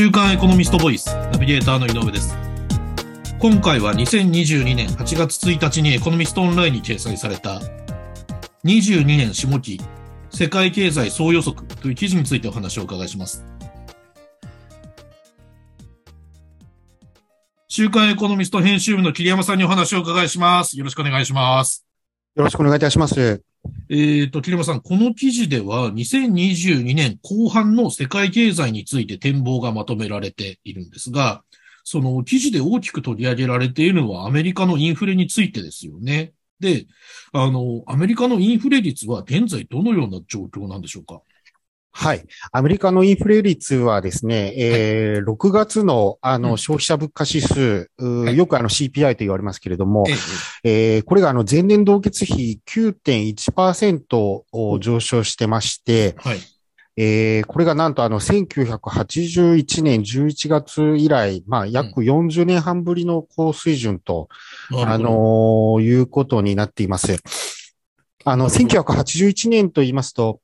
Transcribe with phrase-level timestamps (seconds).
[0.00, 2.34] 週刊エコノミストボイスナビゲーターの井上です。
[3.38, 7.60] 今回は2022年8月1日にエコノミストオンラインに掲載された
[8.64, 9.78] 22年下期
[10.30, 13.44] 世界経済総予測という記事についてお話をお伺いします。
[17.68, 20.78] 週刊エコノミスト編集部の桐山さんにお話をお伺いします。
[20.78, 21.84] よろしくお願いします。
[22.36, 23.49] よろしくお願いいたします。
[23.92, 31.42] えっ、と、桐山さん、この記事では2022年後半の世界経済について展望がまとめられているんですが、
[31.82, 36.32] その記事で大きく取り上げられているのはアメリカのインフレについてですよね。
[36.60, 36.86] で、
[37.32, 41.22] あの、アメリカのインフレ率は現在どのような状況なんでしょうか？
[41.92, 42.24] はい。
[42.52, 46.42] アメリカのインフレ率はですね、えー6月のあうん。
[46.42, 47.90] の消費者物価指数、
[48.34, 50.04] よくあの CPI と言われますけれども、
[50.64, 54.16] ええーこれがあの前年同月比9.1%
[54.52, 56.38] を上昇してまして、はい。
[56.96, 64.28] えーこれがなんとあの1981年11月以来、まあ約40年半ぶりの高水準と、
[64.70, 67.18] あのーいうことになっています。
[68.24, 70.36] あの、1981年と言いますと、はい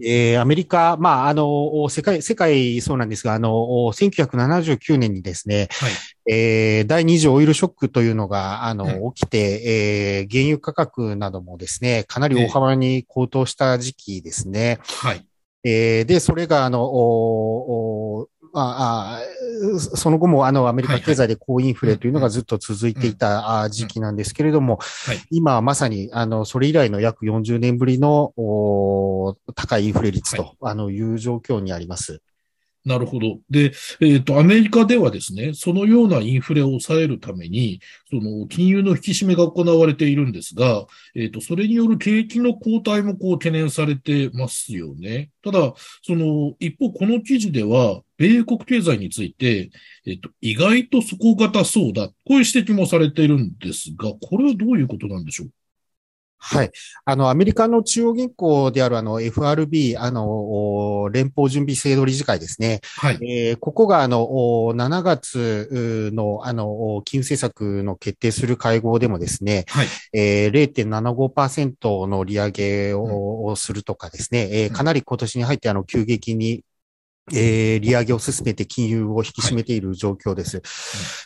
[0.00, 3.50] えーアメリカ、まあ、あの、世界、世界そうなんですが、あの、
[3.92, 5.92] 1979年にですね、はい。
[6.30, 14.78] えー第二次オイルショックというのが、あの、う起きて、えー原油価格などもですね、かなり大幅に高騰した時期ですね。
[15.02, 15.24] はい。
[15.64, 18.28] えーで、それが、あの、
[18.60, 19.20] ああ
[19.78, 25.20] その後も、あの、アメリカ経済で高インフレというのがずっと続いていたあ時期なんですけれども、はい。
[25.30, 32.20] 今はまさに、あの、それ以来の約40年ぶりの、お高いインフレ率と、はいあの、いう状況にあります。
[32.88, 33.38] なるほど。
[33.50, 45.30] で、えっ、と、アメリカではですね、そのようなインフレを抑えるために、その金融の引き締めが行われているんですが、えっ、と、それによる景気の後退もこう懸念されてますよね。
[45.44, 49.70] ただ、その、一方、この記事では、米国経済について、
[50.06, 52.08] えっ、と、意外と底堅そうだ。
[52.08, 55.50] こういう指摘もされているんですが、これはどういうことなんでしょう？
[56.40, 56.70] はい。
[57.04, 60.28] あの、アメリカの中央銀行であるあの FRB、あの、
[61.02, 62.80] お連邦準備制度理事会ですね。
[62.96, 63.18] はい。
[63.22, 65.68] えーここがあの、お7月
[66.10, 69.86] うのあの、お金融政策の決定する会合でもですね、はい。
[70.12, 76.62] えー0.75%の利上げを,、をするとかですね、えーかなり今年に入ってあの、急激に
[77.32, 80.62] えー利上げを進めて金融を引き締めている状況です。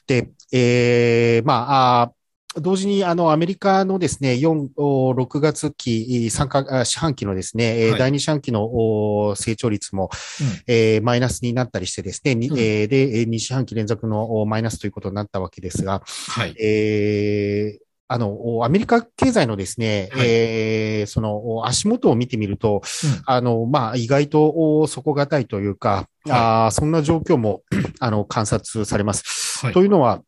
[0.06, 2.12] で、えーまあ、
[2.60, 7.98] 同時に、あの、アメリカのですね、4、お6月期、3か、あ四半期のですね、えーはい。
[7.98, 10.62] 第2四半期のお成長率も、うん。
[10.66, 12.58] えーマイナスになったりしてですね、にうん。
[12.58, 16.54] えーで、えー2四半期連続のおマイナスということになったわけですが、はい。
[16.60, 20.26] えーあの、おアメリカ経済のですね、はい。
[20.28, 23.22] えーその、お足元を見てみると、うん。
[23.24, 27.62] あの、まあ、意外とお底堅いというか、あーそんな状況も、
[28.00, 29.64] あの、観察されます。
[29.64, 29.74] はい。
[29.74, 30.20] というのは、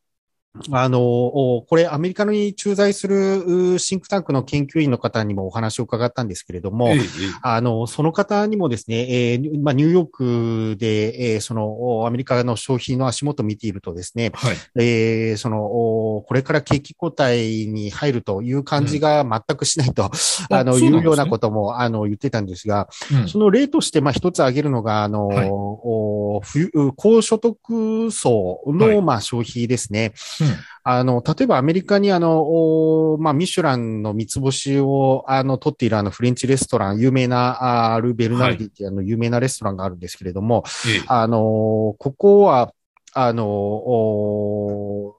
[0.70, 7.04] あの、おこれ、アメリカに駐在するうシンクタンクの研究員の方にもお話を伺ったんですけれども、ええええ。
[7.42, 10.08] あの、その方にもですね、えーまあ、ニューヨー
[10.72, 14.56] クで、えーその、おアメリカの消費の足元を見ているとですね、はい。
[14.76, 20.86] えーその、おこれから景気後退に入るという感じが全くしないと、あの、そうなんですね。
[20.86, 23.28] いうようなことも、あの、言ってたんですが、うん。
[23.28, 25.50] その例として、まあ、一つ挙げるのが、あの、はい。
[26.96, 29.02] 高所得層の、はい。
[29.02, 30.12] まあ、消費ですね。
[30.40, 30.43] うん
[30.86, 41.02] あの、例えばアメリカにあの、おまあ、ミシュランの三つ星を、あの、取っているあの、フレンチレストラン、有名な、あル・ベルナルディっていうあの、有名なレストランがあるんですけれども、ええ。
[41.08, 42.72] あの、ここは、
[43.14, 45.16] あの、お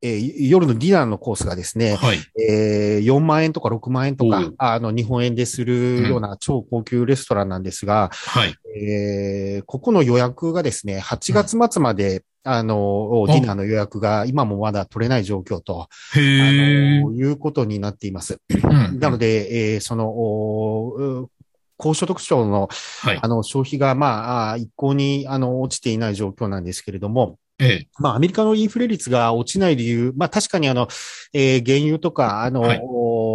[0.00, 2.18] えー夜のディナーのコースがですね、はい。
[2.40, 8.54] えー4万円とか6万円とかあの、日本円でするような超高級レストランなんですが、はい。
[8.80, 15.88] えーここの予約がですね、8月末まで、あの、ディナーの予約が今もまだ取れない状況と、
[16.18, 18.40] いうことになっています。
[18.48, 18.56] う
[18.94, 21.28] んなので、えーその、
[21.76, 22.68] 高所得省の、
[23.02, 23.28] はいあ。
[23.28, 27.88] の、消費が、まあ一向に、あの、落ちていない状況なんですけれども、ええ。
[27.98, 30.88] まあ、アメリカのインフレ率が落ちない理由、まあ、確かにあの、
[31.32, 32.80] えー原油とか、あの、はい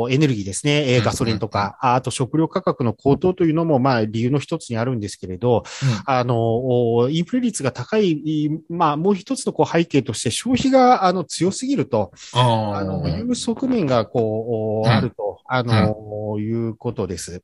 [0.04, 5.64] おエネルギーですね、ガソリンとか、ああと食料価格の高騰というのも、まあ、理由の一つにあるんですけれど、
[6.06, 14.94] あの、おインフレ率が高い、まあ、もう一つのこう背景として消費が、あの、強すぎると、あの、いう側面が、こう、うん。
[14.98, 17.44] あると、あの、いうことです。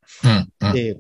[0.72, 1.00] で、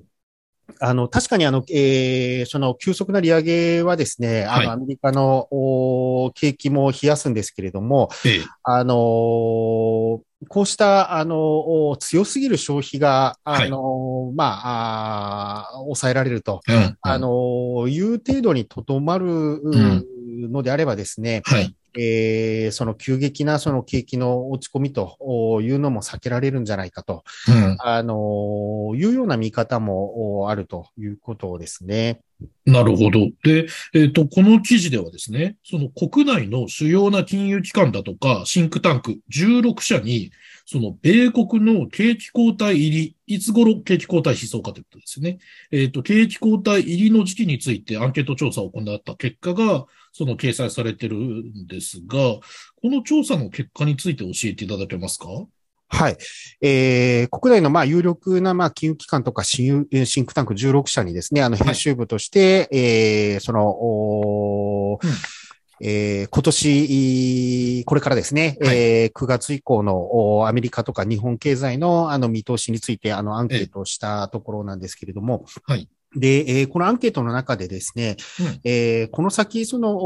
[0.79, 4.67] あの、確かにあの、えーその急速な利上げはですね、あはい。
[4.67, 8.43] の、アメリカの、お景気も冷やすんですけれども、ええ。
[8.63, 16.97] あのーこうした、あの、お強すぎる消費が、あの、まあ、まあ、抑えられると、うん。
[17.01, 20.05] あ、の、いう程度にとどまるん
[20.51, 21.75] のであればですね、はい。
[21.97, 25.17] えーその急激なその景気の落ち込みと
[25.61, 27.77] いうのも避けられるんじゃないかと、うん。
[27.79, 32.21] あの、いうような見方もおあるということですね。
[32.65, 33.29] なるほど。
[33.43, 40.31] で、えっ、と、この記事ではですね、その国内の主要な金融機関だとか、シンクタンク16社に、
[40.65, 45.39] その米国の景気後退入り、いつ頃景気後退しそうかということですね。
[45.71, 52.41] えっ、と、景気後退入りの時期についてアンケート調査を行った結果が、その掲載されてるんですが、こ
[52.83, 55.27] の調査の結果について教えていただけますか？
[55.89, 56.17] はい。
[56.61, 65.13] えー国内のまあ有力なまあ金融機関とかシンえーシンクタンク16社にですね、あの編集部として、えーその、おーうん
[65.81, 75.89] えー今年、これからですね、はいえー9月以降のおアメリカとか日本経済のあの見通しについてあのアンケートをしたところなんですけれども、はい。
[76.15, 79.97] で、えーこのアンケートの中でですね、うんえーこの先、その、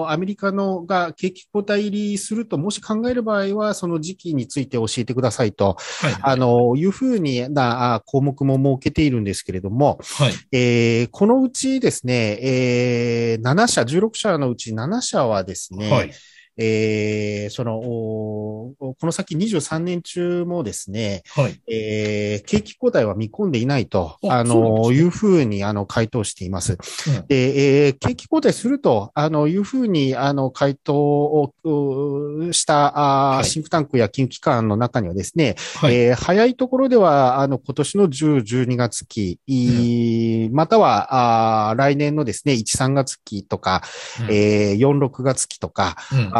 [0.00, 6.16] おアメリカのが景気後退入りすると、もし考える場合は、その時期について教えてくださいと、はい。
[6.22, 10.32] あ、の、いうふうになあ項目も設けているんですけれども、はい。
[10.52, 16.10] えーこのうちですね、えー7社、16社のうち7社はですね、はい。
[16.56, 21.60] えーその、おこの先23年中もですね、はい。
[21.70, 26.72] えー景気後退は見込んでいないと、ああの、ねいうふうに、あの、回答しています。
[26.72, 35.94] うんで、えー景気後退すると、あの、いうふうに、あの、回答をうした、あーはいシンクタンクや金融機関の中にはですね、はい。
[35.94, 43.82] えー早いところでは、あの、今年の10、12月期、いまたは、あー来年のですね、1、3月期とか、
[44.20, 46.30] うんえー4、6月期とか、うん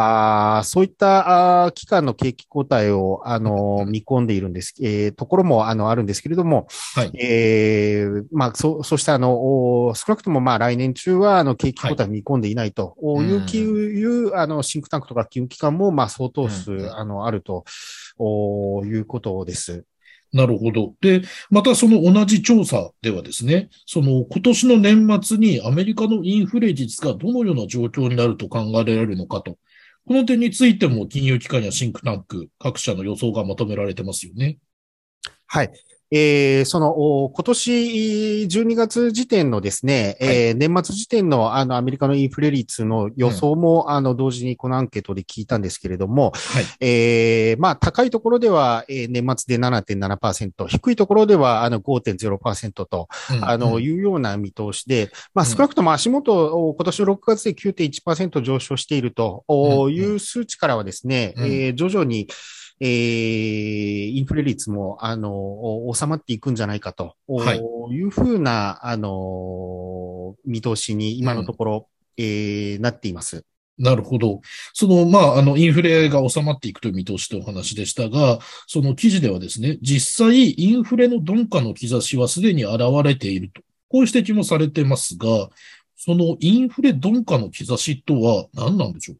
[0.57, 7.11] あーそういったあー期間の景気後退を、あの、うん見込んでいるんです、えーところも、あの、あるんですけれども、はい。
[7.19, 17.63] えーまあ、そう、そうした、あの、お少なくとも、まあ、来年中は、あの、景気後退見込んでいないと、いうき、いう、あの、シンクタンクとか金融機関も、まあ、相当数、うんあの、あると、
[18.17, 19.85] おいうことです。
[20.33, 20.93] なるほど。
[20.99, 29.57] で、またその同じ調査ではですね、その今年の年末にアメリカのインフレ率がどのような状況になると考えられるのかと。
[30.07, 34.59] この点についても金融機関やシンクタンク、各社の予想がまとめられてますよね。
[35.47, 35.71] はい。
[36.17, 37.71] えーその、お今年
[38.43, 46.65] 12月時点のですね、えー年末時点のあのアメリカのインフレ率の予想も、あの同時にこのアンケートで聞いたんですけれども、はい。
[46.79, 59.43] えーまあ高いところでは、えー年末で7.7%、低いところではあの5.0%と、うんあの、うんいうような見通しで、まあうん少なくとも足元、お今年の6月で9.1%上昇していると
[59.91, 61.45] いう数値からはですね、うん。
[61.45, 62.29] えー徐々に、
[62.79, 71.87] えーインフレ率も、あの、お収まっていくんじゃないかと、はいうふうな、あの、見通しに今のところ、
[72.17, 73.45] えーなっています。
[73.77, 74.39] なるほど。
[74.73, 83.61] その、まあ、あの、インフレが収まっていくという見通しというお話でしたが、その記事ではですね、実際、インフレの鈍化の兆しはすでに現れていると。
[83.89, 85.49] こういう指摘もされてますが、
[85.97, 89.17] そのインフレ鈍化の兆しとは何なんでしょう？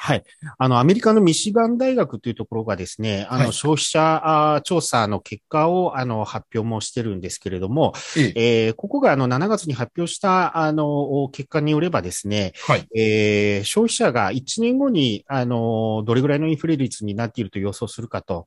[0.00, 0.22] はい。
[0.58, 8.66] あの、アメリカのミシガン大学というところがですね、あの、はい消費者調査の結果を、あの、発表もしてるんですけれども、ええ。
[8.66, 12.86] えーここがあの、7月に発表した、あの、結果によればですね、はい。
[12.94, 18.46] えー消費者が1年後に、あの、どれぐらいのインフレ率になっていると予想するかと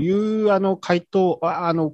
[0.00, 1.92] いう、あの、回答、ああの、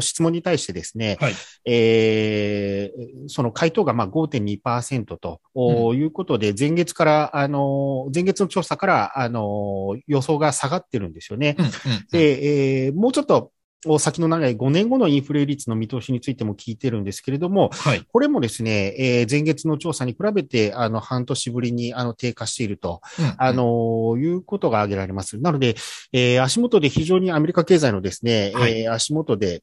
[0.00, 1.34] 質問に対してですね、はい。
[1.64, 11.56] えーその回答がまあ5.2%とおいうことで、前月から、あの、前月の調査から、あの、予想が下がってるんですよね。
[11.58, 11.70] うん、うん。
[12.10, 13.52] で、えーもうちょっと、
[13.86, 18.04] お先の長い5年後のインフレ率の見通しについても聞いてるんですけれども、はい。
[18.12, 25.38] これもですね、えー前月の調査に比べて、あの、半年ぶりに、あの、低下していると、うんあ、の、いうことが挙げられます。
[25.38, 25.76] なので、
[26.12, 29.62] えー足元で非常にアメリカ経済のですね、はいえー足元で、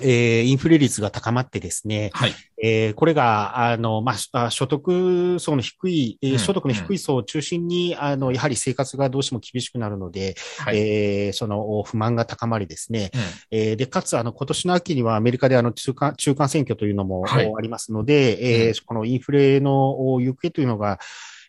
[0.00, 2.34] えーインフレ率が高まってですね、はい。
[2.62, 6.38] えーこれが、あの、まあ、あ所得層の低い、えーうん。
[6.38, 10.78] 所得の低い層を中心に、あの、やはり生活がどうしても厳しくなるので、はい。
[10.78, 13.20] えーその不満が高まりですね、うん。
[13.58, 18.74] えーで、かつ、あの、今年の秋にはアメリカであの、中間、中間選挙というのも、ありますので、えーうん。
[18.86, 20.98] このインフレのお行方というのが、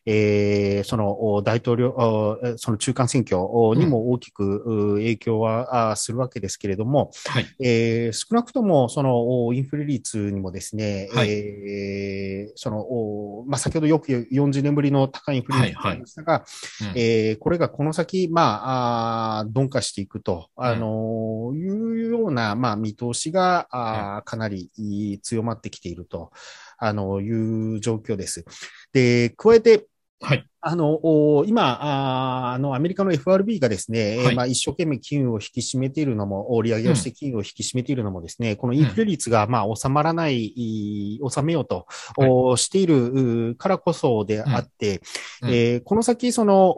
[0.05, 3.37] えーその大統領、あその中間選挙
[3.79, 7.45] にも大きくう影響はあするわけですけれども、はい。
[7.63, 11.29] えー少なくともそのおインフレ率にもですね、はい。
[11.31, 15.99] えーそのおまあ、先ほどよく言う40年ぶりの高いインフレ率はいはい。
[16.01, 16.43] でしたが、
[16.81, 16.87] うん。
[16.99, 26.31] えーこれがこの先、まあ、あー鈍化していくと、あのーいうような、まあ、見通しが、あーかなりいい強まってきていると、
[26.77, 28.45] あのいう状況です。
[28.91, 29.85] で、加えて、
[30.23, 30.45] はい。
[30.61, 34.35] あの、お今、あの、アメリカの FRB がですね、えーはい。
[34.35, 42.29] まあ、一生懸命金融を引き締めているのも、お利上げをして金融を引き締めているのもですね、このインフレ率が、まあ、収まらない、い収めようと、はい。
[42.29, 45.01] おしているうからこそであって、
[45.41, 45.49] うん。
[45.49, 46.75] えーこの先、その、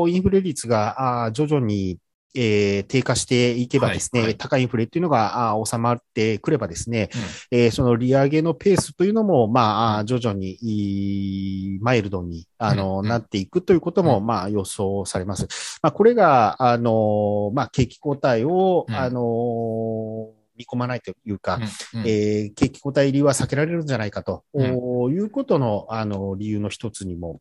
[0.00, 1.98] おインフレ率が、あー徐々に、
[2.34, 4.28] えー低下していけばですね、はい。
[4.28, 7.08] はい高いインフレっていうのが収まってくればですね、
[7.50, 7.58] うん。
[7.58, 13.08] えーその利上げのペースというのも、まあ、徐々に、マイルドに、あの、うん。
[13.08, 14.26] なっていくということも、うん。
[14.26, 15.46] まあ、予想されます。
[15.82, 18.94] まあ、これが、あの、まあ、景気後退を、うん。
[18.94, 21.56] あの、見込まないというか、
[21.94, 22.00] うん。
[22.00, 22.06] うん。
[22.08, 24.78] えー景気後退入りは避けられるんじゃないかと、うん。
[24.78, 27.40] おいうことの、あの、理由の一つにも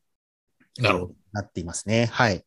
[0.79, 1.13] なるほど。
[1.31, 2.07] なっていますね。
[2.11, 2.43] はい。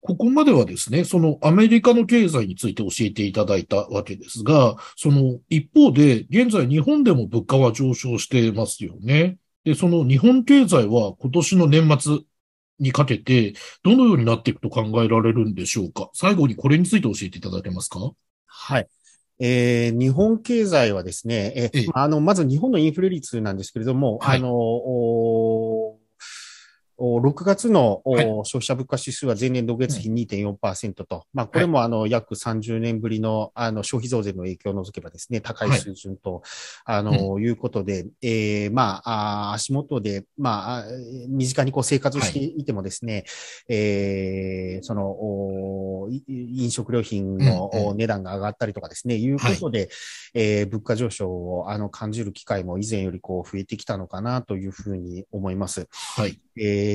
[0.00, 9.38] ここまではですね、そのアメリカの経済について教えていただいたわけですが、その一方で、現在日本でも物価は上昇してますよね。
[9.64, 12.18] で、その日本経済は今年の年末
[12.78, 16.10] にかけて、どのようになっていくと考えられるんでしょうか？
[16.14, 17.98] 最後にこれについて教えていただけますか？
[18.46, 18.86] はい。
[19.40, 24.48] えー日本経済はですね、ええああの、まず日本のインフレ率なんですけれども、はいあの、
[26.98, 28.24] 6月の、おはい。
[28.44, 36.42] 消費者物価指数は前年同月比2.4%と、まあ、これもあの、約30年ぶりの、あの、消費増税の影響を除けばですね、高い水準と、
[36.84, 40.84] あの、いうことで、えーまあ、足元で、まあ、あ
[41.28, 43.24] 身近にこう生活していてもですね、
[43.68, 49.88] えーその、おい飲食料品の値段が上がったりとかですね、いうことで、
[50.34, 55.88] えー物価上昇をあの感じる機会も以前よりこう増えてきたのかなというふうに思います。
[56.16, 56.40] はい。
[56.60, 56.87] えー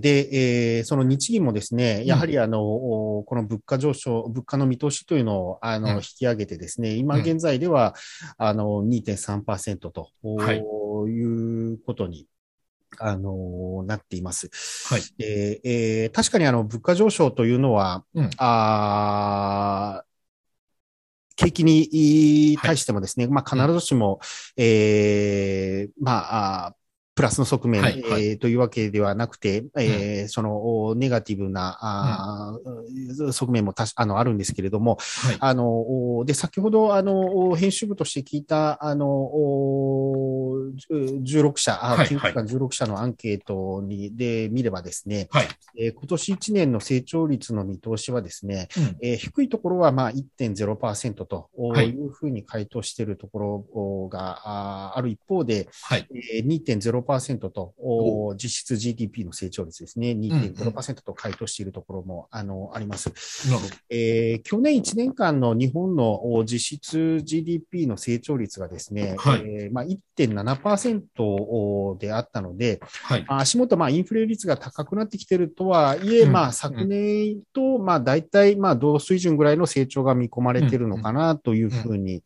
[0.00, 5.96] で、えーその日銀もですね、やはりあの、おこの物価上昇、物価の見通しというのをあの、うん。
[5.96, 7.20] 引き上げてですね、今うん。
[7.22, 7.94] 現在では、
[8.38, 10.58] あの、2.3%と、はい。
[10.58, 12.26] いうことに、
[12.98, 14.50] あの、なっています。
[14.88, 15.02] はい。
[15.18, 18.30] でえー確かにあの、物価上昇というのは、うん。
[18.38, 20.10] あー
[21.36, 24.20] 景気に対してもですね、まあ必ずしも、
[24.58, 26.74] えーまあ、
[27.20, 35.36] プラスの側面、はいはいえーというわけではなくて、えーその、おネガティブな、あー側面もたしあのあるんですけれども、はい。
[35.38, 35.68] あの、
[36.18, 45.48] おで、先ほど、あの、お編集部として聞いた、あの、おじゅ16社、あはい金融機関16社のアンケートに、で見ればですね、はい。
[45.78, 56.08] えー今年1年の成長率の見通しはですね、うんえー低いところはまあ1.0%とはいいうふうに回答しているところがある一方で、はい。
[56.34, 57.09] えー2.0%
[57.50, 63.12] とお実質 GDP の成長率ですね、2.0%と回答しているところもあのあります。
[63.88, 69.40] えー去年1年間の日本のお実質 GDP の成長率がですね、はい。
[69.40, 73.24] えーまあ、1.7%であったので、はい。
[73.28, 76.32] まあ足元、まあ、インフレ率が高くなってきているとはいえ、うん。
[76.32, 82.22] まあ、昨年と、まあ、大体、まあ、同水準ぐらいの成長が見込まれているのかなというふうに、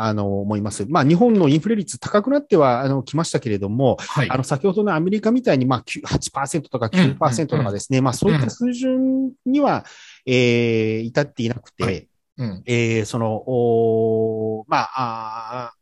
[0.00, 0.86] あの、思います。
[0.88, 4.36] まあ、日本のインフレ率高くなっては、あの、来ましたけれども、はいあ。
[4.36, 9.84] の、先ほどのアメリカみたいに、まあ、9 8%とか9%とかですね、まあ、そういった水準には、
[10.24, 12.62] えー至っていなくて、はいうん。
[12.66, 15.78] えーその、おーまあ、あー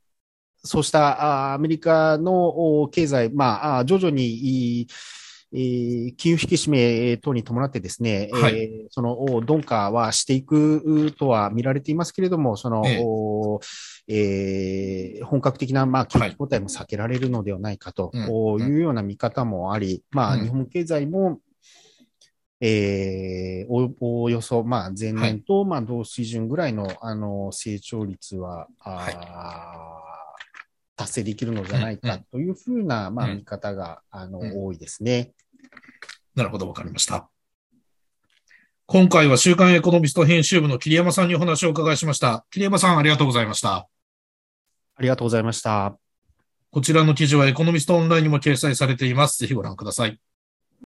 [0.67, 4.87] そうしたアメリカのお経済、まあ、徐々に、い
[5.53, 8.59] えー金融引き締め等に伴ってですね、はい。
[8.59, 13.03] えーその、お鈍化はしていくとは見られていますけれども、その、ええ。
[13.05, 13.61] お
[14.09, 16.31] えー本格的な、まあ、景はい。
[16.31, 20.43] 気後退も避けられるのではないかというような見方もあり、まあ、うん。
[20.43, 21.41] 日本経済も、
[22.61, 29.96] えーおおおよそ、まあ、前年と、まあ、同水準ぐらいの、あの、成長率は、あー
[31.07, 35.33] 達成できるのじゃないかというふうな、まあ、うん見方が、あの、うん多いですね。
[36.35, 37.31] なるほど、わかりました。
[38.87, 42.47] 今回は週刊エコノミスト編集部の桐山さんにお話をお伺いしました。
[42.51, 43.89] 桐山さん、ありがとうございました。
[44.95, 45.97] ありがとうございました。
[46.71, 49.39] こちらの記事はエコノミストオンラインにも掲載されています。
[49.39, 50.21] ぜひご覧ください。